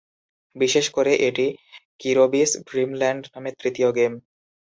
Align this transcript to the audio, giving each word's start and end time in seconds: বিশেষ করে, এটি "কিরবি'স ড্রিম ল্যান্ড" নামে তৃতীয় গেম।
বিশেষ 0.55 0.85
করে, 0.89 1.11
এটি 1.27 1.45
"কিরবি'স 1.99 2.51
ড্রিম 2.67 2.91
ল্যান্ড" 2.95 3.23
নামে 3.33 3.51
তৃতীয় 3.59 3.89
গেম। 3.97 4.13